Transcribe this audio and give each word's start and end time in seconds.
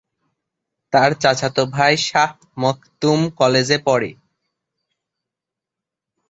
তার 0.93 1.11
চাচাতো 1.13 1.63
ভাই 1.75 1.93
শাহ 2.07 2.29
মখদুম 2.57 3.19
কলেজে 3.39 3.77
পড়ে। 3.85 4.11